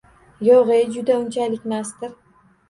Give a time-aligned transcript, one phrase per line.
[0.47, 2.17] —Yo’g’ey, juda unchalikmasdir.